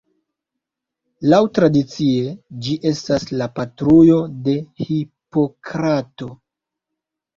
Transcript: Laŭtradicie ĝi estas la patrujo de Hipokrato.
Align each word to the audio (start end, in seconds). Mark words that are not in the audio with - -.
Laŭtradicie 1.33 2.31
ĝi 2.67 2.77
estas 2.93 3.27
la 3.41 3.49
patrujo 3.59 4.19
de 4.49 4.57
Hipokrato. 4.89 6.31